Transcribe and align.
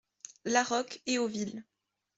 La 0.45 0.63
Roque, 0.63 1.03
Héauville 1.05 1.63